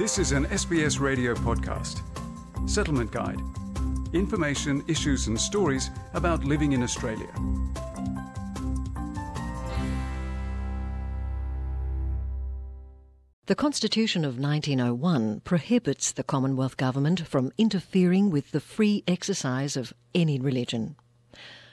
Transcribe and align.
This 0.00 0.18
is 0.18 0.32
an 0.32 0.46
SBS 0.46 0.98
radio 0.98 1.34
podcast. 1.34 2.00
Settlement 2.66 3.12
Guide. 3.12 3.38
Information, 4.14 4.82
issues, 4.88 5.26
and 5.26 5.38
stories 5.38 5.90
about 6.14 6.42
living 6.42 6.72
in 6.72 6.82
Australia. 6.82 7.28
The 13.44 13.54
Constitution 13.54 14.24
of 14.24 14.38
1901 14.38 15.40
prohibits 15.40 16.12
the 16.12 16.24
Commonwealth 16.24 16.78
Government 16.78 17.26
from 17.26 17.52
interfering 17.58 18.30
with 18.30 18.52
the 18.52 18.60
free 18.60 19.04
exercise 19.06 19.76
of 19.76 19.92
any 20.14 20.40
religion. 20.40 20.96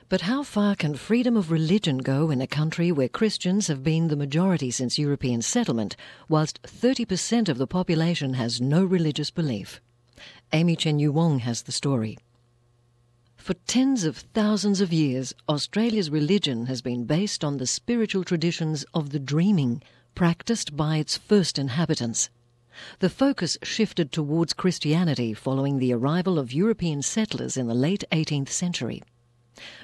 But 0.10 0.22
how 0.22 0.42
far 0.42 0.74
can 0.74 0.96
freedom 0.96 1.36
of 1.36 1.52
religion 1.52 1.98
go 1.98 2.32
in 2.32 2.40
a 2.40 2.48
country 2.48 2.94
where 2.94 3.10
Christians 3.10 3.68
have 3.68 3.84
been 3.84 4.08
the 4.08 4.16
majority 4.16 4.72
since 4.72 4.98
European 4.98 5.42
settlement, 5.42 5.98
whilst 6.30 6.62
30% 6.64 7.50
of 7.50 7.58
the 7.58 7.68
population 7.68 8.36
has 8.36 8.62
no 8.62 8.86
religious 8.86 9.32
belief? 9.32 9.82
Amy 10.54 10.78
Chen 10.78 10.98
Yu 10.98 11.12
Wong 11.12 11.40
has 11.40 11.64
the 11.64 11.74
story. 11.74 12.18
For 13.36 13.54
tens 13.54 14.06
of 14.06 14.16
thousands 14.34 14.80
of 14.80 14.94
years, 14.94 15.34
Australia's 15.50 16.10
religion 16.10 16.68
has 16.68 16.82
been 16.82 17.04
based 17.04 17.44
on 17.44 17.58
the 17.58 17.68
spiritual 17.68 18.24
traditions 18.24 18.86
of 18.94 19.10
the 19.10 19.20
dreaming 19.20 19.84
practiced 20.16 20.78
by 20.78 21.00
its 21.00 21.18
first 21.18 21.60
inhabitants. 21.60 22.30
The 23.00 23.10
focus 23.10 23.58
shifted 23.62 24.14
towards 24.14 24.54
Christianity 24.54 25.34
following 25.34 25.80
the 25.80 25.92
arrival 25.92 26.40
of 26.40 26.54
European 26.54 27.02
settlers 27.02 27.58
in 27.58 27.68
the 27.68 27.74
late 27.74 28.06
18th 28.14 28.50
century. 28.50 29.02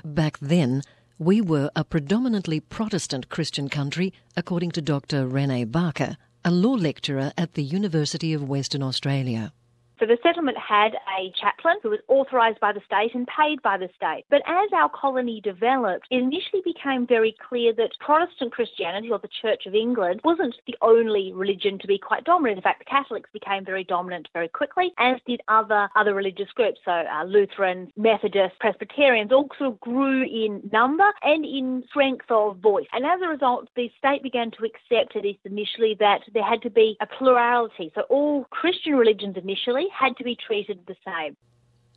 Back 0.04 0.38
then, 0.40 0.82
we 1.18 1.42
were 1.42 1.72
a 1.76 1.84
predominantly 1.84 2.60
Protestant 2.60 3.30
Christian 3.30 3.70
country, 3.70 4.14
according 4.36 4.72
to 4.72 4.82
Dr. 4.82 5.28
Renae 5.28 5.72
Barker, 5.72 6.18
a 6.44 6.52
law 6.52 6.74
lecturer 6.74 7.32
at 7.38 7.54
the 7.54 7.64
University 7.64 8.34
of 8.34 8.50
Western 8.50 8.84
Australia. 8.84 9.54
So 10.00 10.06
the 10.06 10.18
settlement 10.24 10.58
had 10.58 10.96
a 11.18 11.32
chaplain 11.40 11.78
who 11.82 11.90
was 11.90 12.00
authorised 12.08 12.60
by 12.60 12.74
the 12.74 12.82
state 12.86 13.14
and 13.14 13.28
paid 13.28 13.62
by 13.62 13.78
the 13.78 13.90
state. 13.96 14.26
But 14.30 14.42
as 14.48 14.70
our 14.74 14.90
colony 14.90 15.40
developed, 15.42 16.08
it 16.10 16.18
initially 16.18 16.62
became 16.64 17.06
very 17.06 17.36
clear 17.48 17.74
that 17.74 17.92
Protestant 18.00 18.52
Christianity, 18.52 19.12
or 19.12 19.20
the 19.20 19.30
Church 19.42 19.66
of 19.66 19.76
England, 19.76 20.22
wasn't 20.24 20.56
the 20.68 20.76
only 20.82 21.32
religion 21.34 21.78
to 21.80 21.88
be 21.88 21.98
quite 21.98 22.24
dominant. 22.24 22.58
In 22.58 22.64
fact, 22.64 22.80
the 22.80 22.86
Catholics 22.86 23.30
became 23.34 23.64
very 23.66 23.84
dominant 23.84 24.28
very 24.34 24.48
quickly, 24.48 24.92
as 24.98 25.18
did 25.28 25.42
other 25.48 25.90
other 25.96 26.14
religious 26.14 26.50
groups. 26.56 26.80
So 26.86 26.92
uh, 26.92 27.24
Lutherans, 27.26 27.90
Methodists, 27.96 28.58
Presbyterians 28.60 29.32
all 29.32 29.48
sort 29.58 29.74
of 29.74 29.80
grew 29.80 30.24
in 30.24 30.70
number 30.72 31.10
and 31.22 31.46
in 31.46 31.84
strength 31.90 32.26
of 32.30 32.58
voice. 32.58 32.88
And 32.94 33.06
as 33.06 33.20
a 33.24 33.28
result, 33.28 33.70
the 33.76 33.92
state 33.98 34.24
began 34.24 34.52
to 34.52 34.66
accept, 34.66 35.16
at 35.16 35.24
least 35.24 35.40
initially, 35.46 35.96
that 36.00 36.22
there 36.34 36.44
had 36.44 36.62
to 36.64 36.70
be 36.70 36.98
a 37.00 37.06
plurality. 37.06 37.92
So 37.96 38.02
all 38.10 38.46
Christian 38.50 38.96
religions 38.96 39.38
initially 39.38 39.83
had 39.98 40.18
to 40.18 40.24
be 40.24 40.36
treated 40.36 40.80
the 40.86 40.96
same. 41.06 41.36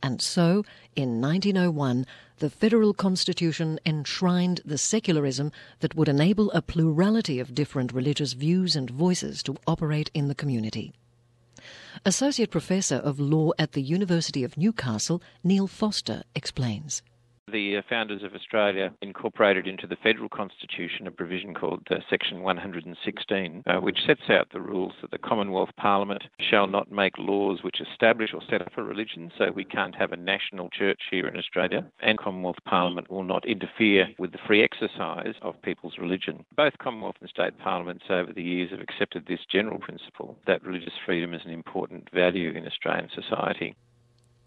And 0.03 0.21
so, 0.21 0.63
in 0.95 1.21
1901, 1.21 2.05
the 2.37 2.49
Federal 2.49 2.93
Constitution 2.93 3.79
enshrined 3.85 4.61
the 4.63 4.77
secularism 4.77 5.51
that 5.79 5.95
would 5.95 6.07
enable 6.07 6.51
a 6.51 6.61
plurality 6.61 7.39
of 7.39 7.55
different 7.55 7.91
religious 7.91 8.33
views 8.33 8.75
and 8.75 8.89
voices 8.89 9.41
to 9.43 9.55
operate 9.65 10.11
in 10.13 10.27
the 10.27 10.35
community. 10.35 10.93
Associate 12.05 12.51
Professor 12.51 12.97
of 12.97 13.19
Law 13.19 13.51
at 13.57 13.71
the 13.71 13.81
University 13.81 14.43
of 14.43 14.55
Newcastle, 14.55 15.21
Neil 15.43 15.65
Foster, 15.65 16.23
explains. 16.35 17.01
The 17.49 17.77
uh, 17.77 17.81
founders 17.89 18.23
of 18.23 18.35
Australia 18.35 18.93
incorporated 19.01 19.67
into 19.67 19.87
the 19.87 19.95
federal 19.95 20.27
constitution 20.27 21.07
a 21.07 21.11
provision 21.11 21.53
called 21.53 21.87
uh, 21.89 21.95
Section 22.09 22.41
116, 22.41 23.63
uh, 23.65 23.79
which 23.79 23.99
sets 24.05 24.29
out 24.29 24.49
the 24.51 24.59
rules 24.59 24.91
that 25.01 25.11
the 25.11 25.17
Commonwealth 25.17 25.69
Parliament 25.77 26.25
shall 26.41 26.67
not 26.67 26.91
make 26.91 27.17
laws 27.17 27.63
which 27.63 27.79
establish 27.79 28.33
or 28.33 28.41
set 28.49 28.61
up 28.61 28.77
a 28.77 28.83
religion. 28.83 29.31
So 29.37 29.51
we 29.51 29.63
can't 29.63 29.95
have 29.95 30.11
a 30.11 30.17
national 30.17 30.69
church 30.71 31.03
here 31.09 31.25
in 31.25 31.37
Australia, 31.37 31.89
and 32.01 32.17
Commonwealth 32.17 32.59
Parliament 32.65 33.09
will 33.09 33.23
not 33.23 33.45
interfere 33.45 34.09
with 34.19 34.33
the 34.33 34.39
free 34.45 34.61
exercise 34.61 35.35
of 35.41 35.61
people's 35.61 35.97
religion. 35.97 36.43
Both 36.57 36.77
Commonwealth 36.79 37.15
and 37.21 37.29
state 37.29 37.57
parliaments 37.59 38.07
over 38.09 38.33
the 38.33 38.43
years 38.43 38.71
have 38.71 38.81
accepted 38.81 39.25
this 39.25 39.45
general 39.49 39.79
principle 39.79 40.37
that 40.47 40.65
religious 40.65 40.99
freedom 41.05 41.33
is 41.33 41.45
an 41.45 41.51
important 41.51 42.09
value 42.13 42.51
in 42.51 42.67
Australian 42.67 43.09
society. 43.15 43.73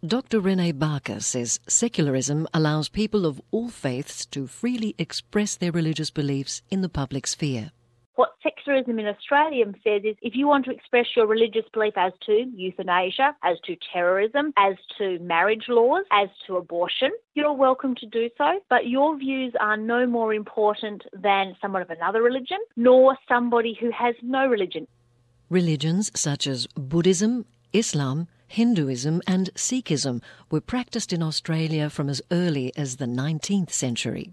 Dr. 0.07 0.41
Renae 0.41 0.79
Barker 0.79 1.21
says 1.21 1.61
secularism 1.69 2.49
allows 2.55 2.89
people 2.89 3.27
of 3.27 3.39
all 3.51 3.69
faiths 3.69 4.25
to 4.27 4.47
freely 4.47 4.95
express 4.97 5.57
their 5.57 5.73
religious 5.73 6.09
beliefs 6.09 6.63
in 6.71 6.81
the 6.81 6.89
public 6.89 7.27
sphere. 7.27 7.71
What 8.15 8.31
secularism 8.43 8.99
in 8.99 9.07
Australia 9.07 9.67
says 9.85 10.01
is 10.05 10.17
if 10.23 10.35
you 10.35 10.47
want 10.47 10.65
to 10.65 10.71
express 10.71 11.05
your 11.15 11.27
religious 11.27 11.67
belief 11.75 11.93
as 11.99 12.15
to 12.25 12.33
euthanasia, 12.33 13.37
as 13.43 13.59
to 13.67 13.77
terrorism, 13.93 14.55
as 14.57 14.77
to 14.97 15.19
marriage 15.19 15.65
laws, 15.69 16.07
as 16.11 16.31
to 16.47 16.57
abortion, 16.57 17.11
you're 17.35 17.53
welcome 17.53 17.95
to 17.97 18.07
do 18.07 18.31
so, 18.39 18.59
but 18.71 18.87
your 18.87 19.19
views 19.19 19.53
are 19.61 19.77
no 19.77 20.07
more 20.07 20.33
important 20.33 21.03
than 21.13 21.55
someone 21.61 21.83
of 21.83 21.91
another 21.91 22.23
religion, 22.23 22.59
nor 22.75 23.19
somebody 23.29 23.77
who 23.79 23.91
has 23.91 24.15
no 24.23 24.47
religion. 24.47 24.87
Religions 25.51 26.11
such 26.15 26.47
as 26.47 26.67
Buddhism, 26.69 27.45
Islam, 27.73 28.27
Hinduism 28.49 29.23
and 29.27 29.51
Sikhism 29.55 30.23
were 30.51 30.61
practiced 30.61 31.13
in 31.13 31.23
Australia 31.23 31.89
from 31.89 32.09
as 32.09 32.21
early 32.33 32.77
as 32.77 32.97
the 32.97 33.07
19th 33.07 33.71
century. 33.71 34.33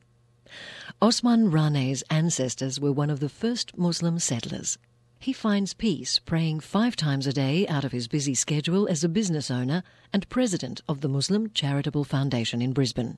Osman 1.01 1.51
Rane's 1.51 2.03
ancestors 2.09 2.79
were 2.79 2.91
one 2.91 3.11
of 3.11 3.19
the 3.19 3.29
first 3.29 3.77
Muslim 3.77 4.17
settlers. 4.17 4.79
He 5.19 5.33
finds 5.33 5.73
peace 5.73 6.19
praying 6.19 6.61
five 6.61 6.95
times 6.95 7.27
a 7.27 7.33
day 7.33 7.67
out 7.67 7.83
of 7.83 7.91
his 7.91 8.07
busy 8.07 8.33
schedule 8.33 8.87
as 8.87 9.03
a 9.03 9.09
business 9.09 9.51
owner 9.51 9.83
and 10.11 10.29
president 10.29 10.81
of 10.87 11.01
the 11.01 11.09
Muslim 11.09 11.51
Charitable 11.51 12.05
Foundation 12.05 12.61
in 12.61 12.73
Brisbane. 12.73 13.17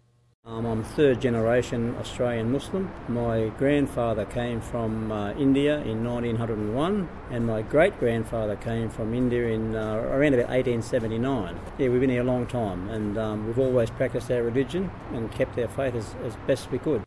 Um, 0.50 0.66
I'm 0.66 0.84
third 0.84 1.22
generation 1.22 1.96
Australian 2.00 2.52
Muslim. 2.52 2.92
My 3.08 3.50
grandfather 3.60 4.26
came 4.26 4.62
from 4.62 5.12
uh, 5.12 5.32
India 5.34 5.78
in 5.82 6.04
1901, 6.04 7.08
and 7.30 7.46
my 7.46 7.62
great 7.62 8.00
grandfather 8.00 8.56
came 8.56 8.90
from 8.90 9.14
India 9.14 9.46
in 9.46 9.76
uh, 9.76 9.98
around 9.98 10.34
about 10.34 10.50
1879. 10.50 11.60
Yeah, 11.78 11.90
we've 11.90 12.02
been 12.02 12.10
here 12.10 12.24
a 12.24 12.26
long 12.26 12.48
time, 12.48 12.90
and 12.90 13.16
um, 13.20 13.46
we've 13.46 13.60
always 13.60 13.92
practiced 13.92 14.32
our 14.32 14.42
religion 14.42 14.90
and 15.14 15.32
kept 15.32 15.56
our 15.60 15.68
faith 15.68 15.94
as, 15.94 16.16
as 16.26 16.36
best 16.48 16.72
we 16.72 16.80
could. 16.80 17.04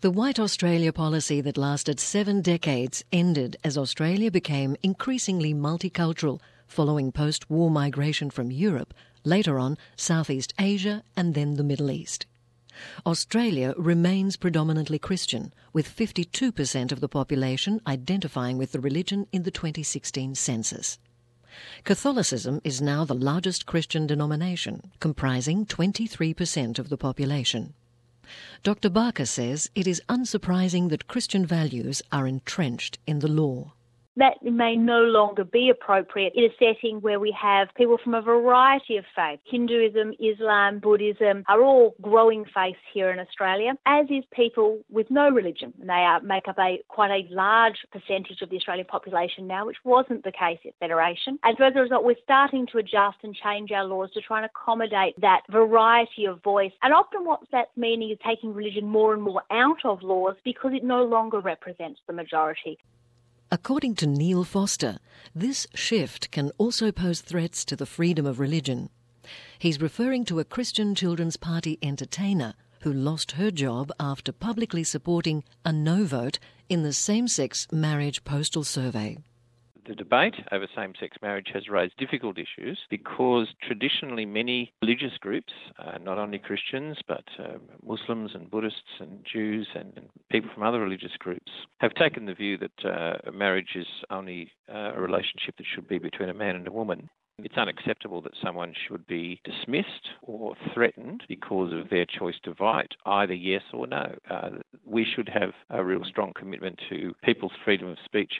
The 0.00 0.12
White 0.12 0.38
Australia 0.38 0.92
policy 0.92 1.40
that 1.40 1.58
lasted 1.58 1.98
seven 1.98 2.42
decades 2.42 3.02
ended 3.10 3.56
as 3.64 3.76
Australia 3.76 4.30
became 4.30 4.76
increasingly 4.84 5.52
multicultural 5.52 6.40
following 6.68 7.10
post 7.10 7.50
war 7.50 7.72
migration 7.72 8.30
from 8.30 8.52
Europe, 8.52 8.94
later 9.24 9.58
on 9.58 9.76
Southeast 9.96 10.54
Asia, 10.60 11.02
and 11.16 11.34
then 11.34 11.56
the 11.56 11.64
Middle 11.64 11.90
East. 11.90 12.26
Australia 13.06 13.74
remains 13.76 14.36
predominantly 14.36 14.98
Christian, 14.98 15.52
with 15.72 15.88
52% 15.88 16.92
of 16.92 17.00
the 17.00 17.08
population 17.08 17.80
identifying 17.86 18.58
with 18.58 18.72
the 18.72 18.80
religion 18.80 19.26
in 19.32 19.42
the 19.42 19.50
2016 19.50 20.34
census. 20.34 20.98
Catholicism 21.84 22.60
is 22.64 22.80
now 22.80 23.04
the 23.04 23.14
largest 23.14 23.66
Christian 23.66 24.06
denomination, 24.06 24.90
comprising 25.00 25.66
23% 25.66 26.78
of 26.78 26.88
the 26.88 26.96
population. 26.96 27.74
Dr. 28.62 28.88
Barker 28.88 29.26
says 29.26 29.70
it 29.74 29.86
is 29.86 30.02
unsurprising 30.08 30.88
that 30.88 31.08
Christian 31.08 31.44
values 31.44 32.00
are 32.10 32.26
entrenched 32.26 32.98
in 33.06 33.18
the 33.18 33.28
law 33.28 33.74
that 34.16 34.42
may 34.42 34.76
no 34.76 35.02
longer 35.02 35.44
be 35.44 35.70
appropriate 35.70 36.32
in 36.34 36.44
a 36.44 36.54
setting 36.58 37.00
where 37.00 37.18
we 37.18 37.34
have 37.40 37.68
people 37.76 37.98
from 38.02 38.14
a 38.14 38.22
variety 38.22 38.96
of 38.96 39.04
faiths. 39.16 39.42
Hinduism, 39.46 40.12
Islam, 40.20 40.80
Buddhism 40.80 41.44
are 41.48 41.62
all 41.62 41.94
growing 42.02 42.44
faiths 42.54 42.78
here 42.92 43.10
in 43.10 43.18
Australia, 43.18 43.72
as 43.86 44.06
is 44.10 44.24
people 44.34 44.80
with 44.90 45.10
no 45.10 45.30
religion. 45.30 45.72
They 45.78 45.92
are, 45.92 46.20
make 46.20 46.48
up 46.48 46.58
a 46.58 46.82
quite 46.88 47.10
a 47.10 47.34
large 47.34 47.76
percentage 47.90 48.42
of 48.42 48.50
the 48.50 48.56
Australian 48.56 48.86
population 48.86 49.46
now, 49.46 49.66
which 49.66 49.78
wasn't 49.84 50.24
the 50.24 50.32
case 50.32 50.58
at 50.66 50.74
Federation. 50.78 51.38
And 51.42 51.56
so 51.58 51.64
as 51.64 51.72
a 51.76 51.80
result, 51.80 52.04
we're 52.04 52.16
starting 52.22 52.66
to 52.72 52.78
adjust 52.78 53.18
and 53.22 53.34
change 53.34 53.70
our 53.72 53.84
laws 53.84 54.10
to 54.12 54.20
try 54.20 54.38
and 54.38 54.46
accommodate 54.46 55.14
that 55.20 55.42
variety 55.50 56.26
of 56.26 56.42
voice. 56.42 56.72
And 56.82 56.92
often 56.92 57.24
what 57.24 57.40
that's 57.50 57.70
meaning 57.76 58.10
is 58.10 58.18
taking 58.26 58.52
religion 58.52 58.86
more 58.86 59.14
and 59.14 59.22
more 59.22 59.42
out 59.50 59.84
of 59.84 60.02
laws 60.02 60.36
because 60.44 60.72
it 60.74 60.84
no 60.84 61.04
longer 61.04 61.40
represents 61.40 62.00
the 62.06 62.12
majority. 62.12 62.78
According 63.52 63.96
to 63.96 64.06
Neil 64.06 64.44
Foster, 64.44 64.96
this 65.34 65.66
shift 65.74 66.30
can 66.30 66.52
also 66.56 66.90
pose 66.90 67.20
threats 67.20 67.66
to 67.66 67.76
the 67.76 67.84
freedom 67.84 68.24
of 68.24 68.40
religion. 68.40 68.88
He's 69.58 69.78
referring 69.78 70.24
to 70.24 70.40
a 70.40 70.44
Christian 70.44 70.94
Children's 70.94 71.36
Party 71.36 71.78
entertainer 71.82 72.54
who 72.80 72.90
lost 72.90 73.32
her 73.32 73.50
job 73.50 73.92
after 74.00 74.32
publicly 74.32 74.84
supporting 74.84 75.44
a 75.66 75.72
no 75.72 76.04
vote 76.04 76.38
in 76.70 76.82
the 76.82 76.94
same 76.94 77.28
sex 77.28 77.68
marriage 77.70 78.24
postal 78.24 78.64
survey 78.64 79.18
The 79.84 79.96
debate 79.96 80.36
over 80.52 80.68
same 80.76 80.92
sex 81.00 81.16
marriage 81.20 81.48
has 81.54 81.68
raised 81.68 81.96
difficult 81.96 82.38
issues 82.38 82.78
because 82.88 83.48
traditionally 83.62 84.24
many 84.24 84.72
religious 84.80 85.18
groups, 85.18 85.52
uh, 85.76 85.98
not 85.98 86.18
only 86.18 86.38
Christians 86.38 86.98
but 87.08 87.24
uh, 87.36 87.58
Muslims 87.84 88.30
and 88.34 88.48
Buddhists 88.48 89.00
and 89.00 89.26
Jews 89.30 89.66
and, 89.74 89.92
and, 89.96 90.08
people 90.30 90.50
from 90.54 90.62
other 90.62 90.80
religious 90.80 91.16
groups, 91.18 91.50
have 91.78 91.94
taken 91.94 92.26
the 92.26 92.34
view 92.34 92.58
that 92.58 92.84
uh, 92.84 93.30
marriage 93.32 93.74
is 93.74 93.86
only 94.08 94.52
uh, 94.72 94.92
a 94.94 95.00
relationship 95.00 95.56
that 95.56 95.66
should 95.74 95.88
be 95.88 95.98
between 95.98 96.28
a 96.28 96.34
man 96.34 96.54
and 96.54 96.68
a 96.68 96.72
woman. 96.72 97.10
It's 97.38 97.56
unacceptable 97.56 98.22
that 98.22 98.32
someone 98.42 98.74
should 98.86 99.06
be 99.06 99.40
dismissed 99.42 100.10
or 100.22 100.54
threatened 100.72 101.24
because 101.28 101.72
of 101.72 101.90
their 101.90 102.06
choice 102.06 102.36
to 102.44 102.54
vote, 102.54 102.94
either 103.04 103.34
yes 103.34 103.62
or 103.72 103.86
no. 103.88 104.14
Uh, 104.30 104.50
we 104.86 105.04
should 105.04 105.28
have 105.28 105.52
a 105.70 105.84
real 105.84 106.04
strong 106.04 106.32
commitment 106.34 106.80
to 106.88 107.14
people's 107.24 107.52
freedom 107.64 107.88
of 107.88 107.98
speech. 108.04 108.34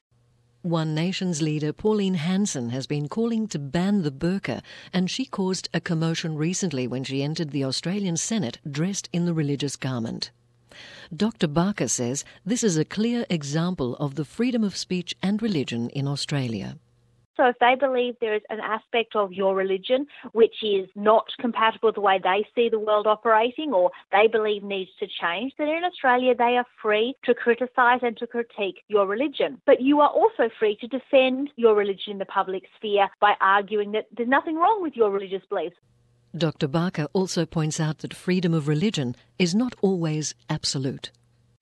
One 0.62 0.94
Nation's 0.94 1.43
leader, 1.43 1.73
Pauline 1.73 2.14
Hanson, 2.14 2.70
has 2.70 2.87
been 2.87 3.09
calling 3.09 3.49
to 3.49 3.59
ban 3.59 4.03
the 4.03 4.12
burqa, 4.12 4.62
and 4.93 5.11
she 5.11 5.25
caused 5.25 5.69
a 5.75 5.81
commotion 5.81 6.37
recently 6.37 6.87
when 6.87 7.03
she 7.03 7.20
entered 7.20 7.50
the 7.50 7.64
Australian 7.64 8.17
Senate 8.17 8.61
dressed 8.70 9.09
in 9.12 9.25
the 9.25 9.35
religious 9.35 9.75
garment. 9.75 10.31
Dr. 11.14 11.49
Barker 11.49 11.88
says 11.88 12.25
this 12.47 12.62
is 12.62 12.76
a 12.76 12.85
clear 12.85 13.26
example 13.29 13.97
of 13.97 14.14
the 14.14 14.25
freedom 14.25 14.62
of 14.62 14.76
speech 14.76 15.17
and 15.20 15.43
religion 15.43 15.91
in 15.91 16.06
Australia. 16.06 16.79
So 17.37 17.46
if 17.46 17.58
they 17.61 17.75
believe 17.79 18.14
there 18.20 18.34
is 18.34 18.43
an 18.50 18.61
aspect 18.61 19.17
of 19.17 19.32
your 19.32 19.55
religion 19.55 20.06
which 20.32 20.56
is 20.62 20.88
not 20.94 21.26
compatible 21.40 21.88
with 21.88 21.94
the 21.94 22.00
way 22.00 22.20
they 22.23 22.46
see 22.55 22.69
the 22.69 22.79
world 22.79 23.06
operating 23.06 23.73
or 23.73 23.90
they 24.11 24.29
believe 24.31 24.62
needs 24.62 24.90
to 25.00 25.06
change, 25.06 25.52
then 25.56 25.69
in 25.69 25.84
Australia 25.84 26.34
they 26.34 26.56
are 26.56 26.67
free 26.81 27.14
to 27.25 27.34
criticise 27.34 28.00
and 28.02 28.17
to 28.19 28.26
critique 28.26 28.82
your 28.88 29.06
religion. 29.06 29.61
But 29.67 29.81
you 29.81 30.00
are 30.00 30.11
also 30.11 30.50
free 30.58 30.76
to 30.81 30.87
defend 30.87 31.50
your 31.56 31.75
religion 31.75 32.12
in 32.12 32.19
the 32.19 32.26
public 32.26 32.64
sphere 32.76 33.08
by 33.20 33.34
arguing 33.40 33.93
that 33.93 34.06
there's 34.17 34.29
nothing 34.29 34.56
wrong 34.56 34.82
with 34.82 34.96
your 34.96 35.11
religious 35.11 35.43
beliefs. 35.49 35.76
Dr. 36.37 36.67
Barker 36.67 37.08
also 37.12 37.44
points 37.44 37.79
out 37.79 37.99
that 37.99 38.14
freedom 38.14 38.55
of 38.55 38.67
religion 38.67 39.14
is 39.38 39.55
not 39.55 39.75
always 39.82 40.34
absolute. 40.49 41.11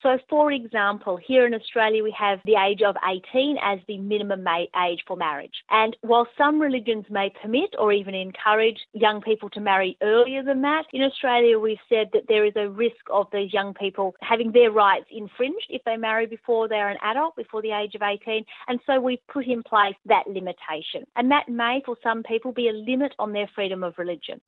So, 0.02 0.18
for 0.30 0.50
example, 0.50 1.18
here 1.18 1.46
in 1.46 1.52
Australia, 1.52 2.02
we 2.02 2.14
have 2.18 2.40
the 2.46 2.56
age 2.56 2.80
of 2.80 2.96
18 3.06 3.58
as 3.62 3.80
the 3.86 3.98
minimum 3.98 4.46
age 4.48 5.04
for 5.06 5.16
marriage. 5.16 5.62
And 5.68 5.94
while 6.00 6.26
some 6.38 6.58
religions 6.58 7.04
may 7.10 7.30
permit 7.42 7.74
or 7.78 7.92
even 7.92 8.14
encourage 8.14 8.78
young 8.94 9.20
people 9.20 9.50
to 9.50 9.60
marry 9.60 9.98
earlier 10.02 10.42
than 10.42 10.62
that, 10.62 10.84
in 10.94 11.02
Australia, 11.02 11.58
we've 11.58 11.78
said 11.88 12.08
that 12.14 12.28
there 12.28 12.46
is 12.46 12.54
a 12.56 12.70
risk 12.70 12.96
of 13.12 13.26
these 13.30 13.52
young 13.52 13.74
people 13.74 14.14
having 14.22 14.52
their 14.52 14.70
rights 14.70 15.06
infringed 15.10 15.66
if 15.68 15.84
they 15.84 15.98
marry 15.98 16.26
before 16.26 16.66
they're 16.66 16.88
an 16.88 16.98
adult, 17.02 17.36
before 17.36 17.60
the 17.60 17.72
age 17.72 17.94
of 17.94 18.02
18. 18.02 18.44
And 18.68 18.80
so 18.86 19.00
we've 19.00 19.26
put 19.28 19.46
in 19.46 19.62
place 19.62 19.96
that 20.06 20.26
limitation. 20.26 21.04
And 21.16 21.30
that 21.30 21.48
may, 21.48 21.82
for 21.84 21.96
some 22.02 22.22
people, 22.22 22.52
be 22.52 22.68
a 22.68 22.72
limit 22.72 23.12
on 23.18 23.32
their 23.32 23.50
freedom 23.54 23.82
of 23.82 23.98
religion. 23.98 24.40